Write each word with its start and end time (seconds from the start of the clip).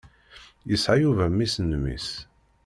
Yesɛa 0.69 0.95
Yuba 1.03 1.25
mmi-s 1.31 1.55
n 1.59 1.71
mmi-s. 1.77 2.07